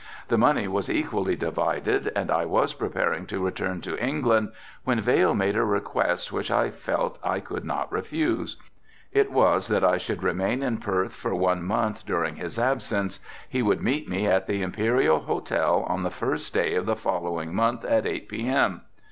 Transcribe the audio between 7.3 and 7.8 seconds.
could